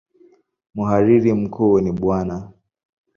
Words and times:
Mhariri 0.75 1.33
mkuu 1.39 1.79
ni 1.81 1.91
Bw. 1.99 2.03